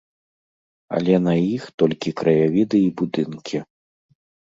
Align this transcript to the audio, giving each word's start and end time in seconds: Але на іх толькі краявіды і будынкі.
Але 0.99 1.15
на 1.27 1.35
іх 1.55 1.63
толькі 1.83 2.17
краявіды 2.25 2.77
і 2.89 2.91
будынкі. 3.03 3.57